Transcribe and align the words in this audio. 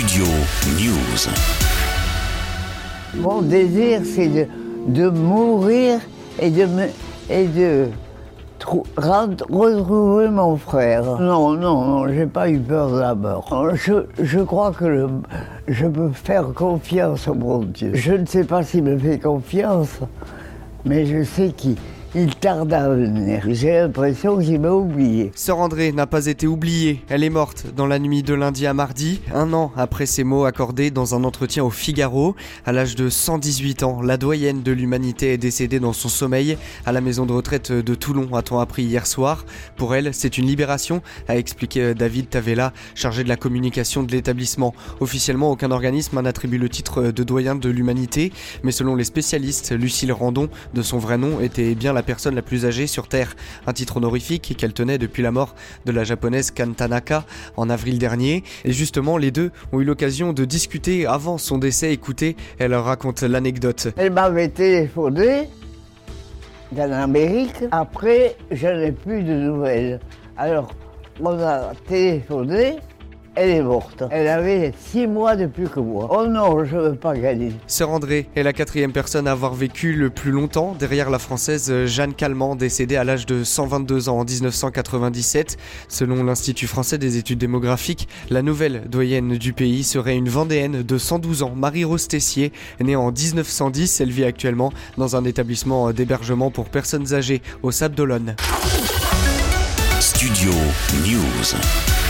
Studio 0.00 0.24
News. 0.78 1.28
Mon 3.16 3.42
désir, 3.42 4.00
c'est 4.02 4.28
de, 4.28 4.46
de 4.86 5.10
mourir 5.10 6.00
et 6.40 6.48
de, 6.48 6.64
me, 6.64 6.86
et 7.28 7.46
de 7.46 7.88
retrouver 8.64 10.30
mon 10.30 10.56
frère. 10.56 11.04
Non, 11.20 11.50
non, 11.50 11.84
non, 11.84 12.08
j'ai 12.08 12.24
pas 12.24 12.48
eu 12.48 12.60
peur 12.60 12.90
de 12.92 12.98
la 12.98 13.14
mort. 13.14 13.74
Je, 13.74 14.06
je 14.18 14.40
crois 14.40 14.72
que 14.72 15.06
je 15.68 15.86
peux 15.86 16.12
faire 16.14 16.54
confiance 16.54 17.28
au 17.28 17.34
bon 17.34 17.58
Dieu. 17.58 17.90
Je 17.92 18.14
ne 18.14 18.24
sais 18.24 18.44
pas 18.44 18.62
s'il 18.62 18.84
me 18.84 18.96
fait 18.96 19.18
confiance, 19.18 19.98
mais 20.86 21.04
je 21.04 21.24
sais 21.24 21.50
qu'il 21.50 21.76
il 22.14 22.34
tarde 22.34 22.72
à 22.72 22.88
venir. 22.88 23.44
J'ai 23.48 23.72
l'impression 23.72 24.38
qu'il 24.38 24.60
m'a 24.60 24.70
oublié. 24.70 25.30
Sœur 25.34 25.58
André 25.58 25.92
n'a 25.92 26.06
pas 26.06 26.26
été 26.26 26.46
oubliée. 26.46 27.04
Elle 27.08 27.22
est 27.22 27.30
morte 27.30 27.66
dans 27.76 27.86
la 27.86 27.98
nuit 27.98 28.22
de 28.22 28.34
lundi 28.34 28.66
à 28.66 28.74
mardi, 28.74 29.20
un 29.32 29.52
an 29.52 29.72
après 29.76 30.06
ses 30.06 30.24
mots 30.24 30.44
accordés 30.44 30.90
dans 30.90 31.14
un 31.14 31.22
entretien 31.22 31.62
au 31.62 31.70
Figaro. 31.70 32.34
À 32.66 32.72
l'âge 32.72 32.96
de 32.96 33.08
118 33.08 33.84
ans, 33.84 34.02
la 34.02 34.16
doyenne 34.16 34.62
de 34.62 34.72
l'humanité 34.72 35.32
est 35.32 35.38
décédée 35.38 35.78
dans 35.78 35.92
son 35.92 36.08
sommeil 36.08 36.58
à 36.84 36.92
la 36.92 37.00
maison 37.00 37.26
de 37.26 37.32
retraite 37.32 37.70
de 37.70 37.94
Toulon, 37.94 38.34
a-t-on 38.34 38.58
appris 38.58 38.82
hier 38.82 39.06
soir. 39.06 39.44
Pour 39.76 39.94
elle, 39.94 40.12
c'est 40.12 40.38
une 40.38 40.46
libération, 40.46 41.02
a 41.28 41.36
expliqué 41.36 41.94
David 41.94 42.28
Tavella, 42.28 42.72
chargé 42.94 43.22
de 43.22 43.28
la 43.28 43.36
communication 43.36 44.02
de 44.02 44.12
l'établissement. 44.12 44.74
Officiellement, 45.00 45.50
aucun 45.50 45.70
organisme 45.70 46.20
n'attribue 46.20 46.58
le 46.58 46.68
titre 46.68 47.12
de 47.12 47.22
doyen 47.22 47.54
de 47.54 47.68
l'humanité, 47.68 48.32
mais 48.62 48.72
selon 48.72 48.96
les 48.96 49.04
spécialistes, 49.04 49.72
Lucille 49.72 50.12
Randon, 50.12 50.48
de 50.74 50.82
son 50.82 50.98
vrai 50.98 51.16
nom, 51.16 51.40
était 51.40 51.74
bien 51.74 51.92
la 51.92 51.99
personne 52.02 52.34
la 52.34 52.42
plus 52.42 52.66
âgée 52.66 52.86
sur 52.86 53.08
Terre. 53.08 53.36
Un 53.66 53.72
titre 53.72 53.96
honorifique 53.96 54.54
qu'elle 54.56 54.72
tenait 54.72 54.98
depuis 54.98 55.22
la 55.22 55.30
mort 55.30 55.54
de 55.86 55.92
la 55.92 56.04
japonaise 56.04 56.50
Kan 56.50 56.72
Tanaka 56.72 57.24
en 57.56 57.70
avril 57.70 57.98
dernier. 57.98 58.44
Et 58.64 58.72
justement, 58.72 59.16
les 59.16 59.30
deux 59.30 59.50
ont 59.72 59.80
eu 59.80 59.84
l'occasion 59.84 60.32
de 60.32 60.44
discuter 60.44 61.06
avant 61.06 61.38
son 61.38 61.58
décès. 61.58 61.92
Écoutez, 61.92 62.36
elle 62.58 62.74
raconte 62.74 63.22
l'anecdote. 63.22 63.88
Elle 63.96 64.12
m'avait 64.12 64.48
téléphoné 64.48 65.48
d'Amérique. 66.72 67.64
Après, 67.70 68.36
je 68.50 68.68
n'ai 68.68 68.92
plus 68.92 69.22
de 69.22 69.34
nouvelles. 69.34 70.00
Alors, 70.36 70.72
on 71.20 71.38
a 71.38 71.72
téléphoné. 71.86 72.78
Elle 73.36 73.50
est 73.50 73.62
morte. 73.62 74.02
Elle 74.10 74.26
avait 74.26 74.74
six 74.76 75.06
mois 75.06 75.36
de 75.36 75.46
plus 75.46 75.68
que 75.68 75.78
moi. 75.78 76.08
Oh 76.10 76.26
non, 76.26 76.64
je 76.64 76.76
ne 76.76 76.80
veux 76.82 76.94
pas 76.96 77.16
gagner. 77.16 77.52
Sœur 77.68 77.90
André 77.90 78.28
est 78.34 78.42
la 78.42 78.52
quatrième 78.52 78.92
personne 78.92 79.28
à 79.28 79.32
avoir 79.32 79.54
vécu 79.54 79.92
le 79.92 80.10
plus 80.10 80.32
longtemps 80.32 80.74
derrière 80.78 81.10
la 81.10 81.20
française 81.20 81.86
Jeanne 81.86 82.14
Calment, 82.14 82.56
décédée 82.56 82.96
à 82.96 83.04
l'âge 83.04 83.26
de 83.26 83.44
122 83.44 84.08
ans 84.08 84.18
en 84.18 84.24
1997. 84.24 85.56
Selon 85.88 86.24
l'Institut 86.24 86.66
français 86.66 86.98
des 86.98 87.18
études 87.18 87.38
démographiques, 87.38 88.08
la 88.30 88.42
nouvelle 88.42 88.82
doyenne 88.88 89.36
du 89.36 89.52
pays 89.52 89.84
serait 89.84 90.16
une 90.16 90.28
Vendéenne 90.28 90.82
de 90.82 90.98
112 90.98 91.44
ans, 91.44 91.52
Marie-Rose 91.54 92.08
Tessier, 92.08 92.52
née 92.80 92.96
en 92.96 93.12
1910. 93.12 94.00
Elle 94.00 94.10
vit 94.10 94.24
actuellement 94.24 94.72
dans 94.98 95.14
un 95.14 95.24
établissement 95.24 95.92
d'hébergement 95.92 96.50
pour 96.50 96.68
personnes 96.68 97.14
âgées 97.14 97.42
au 97.62 97.70
Sable 97.70 97.94
d'Olonne. 97.94 98.34
Studio 100.00 100.50
News. 101.04 102.09